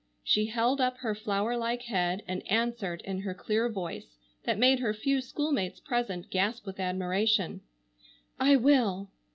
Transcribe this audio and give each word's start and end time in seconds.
She 0.23 0.47
held 0.47 0.81
up 0.81 0.97
her 0.97 1.13
flower 1.13 1.55
like 1.55 1.83
head 1.83 2.23
and 2.27 2.41
answered 2.51 3.03
in 3.03 3.19
her 3.19 3.35
clear 3.35 3.69
voice, 3.69 4.17
that 4.45 4.57
made 4.57 4.79
her 4.79 4.95
few 4.95 5.21
schoolmates 5.21 5.79
present 5.79 6.31
gasp 6.31 6.65
with 6.65 6.79
admiration: 6.79 7.61
"I 8.39 8.55
will!" 8.55 9.11